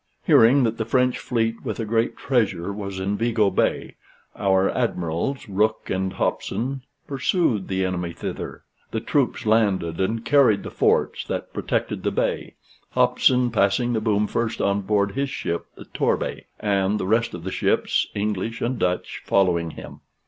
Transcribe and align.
Hearing 0.23 0.63
that 0.63 0.79
the 0.79 0.85
French 0.85 1.19
fleet 1.19 1.63
with 1.63 1.79
a 1.79 1.85
great 1.85 2.17
treasure 2.17 2.73
was 2.73 2.99
in 2.99 3.17
Vigo 3.17 3.51
Bay, 3.51 3.97
our 4.35 4.67
Admirals, 4.67 5.47
Rooke 5.47 5.91
and 5.91 6.13
Hopson, 6.13 6.81
pursued 7.05 7.67
the 7.67 7.85
enemy 7.85 8.11
thither; 8.11 8.63
the 8.89 8.99
troops 8.99 9.45
landed 9.45 9.99
and 9.99 10.25
carried 10.25 10.63
the 10.63 10.71
forts 10.71 11.23
that 11.25 11.53
protected 11.53 12.01
the 12.01 12.09
bay, 12.09 12.55
Hopson 12.93 13.51
passing 13.51 13.93
the 13.93 14.01
boom 14.01 14.25
first 14.25 14.59
on 14.59 14.81
board 14.81 15.11
his 15.11 15.29
ship 15.29 15.67
the 15.75 15.85
"Torbay," 15.85 16.47
and 16.59 16.99
the 16.99 17.05
rest 17.05 17.35
of 17.35 17.43
the 17.43 17.51
ships, 17.51 18.07
English 18.15 18.59
and 18.59 18.79
Dutch, 18.79 19.21
following 19.27 19.69
him. 19.69 19.99